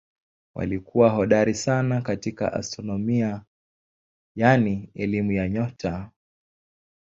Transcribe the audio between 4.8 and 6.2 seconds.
elimu ya nyota.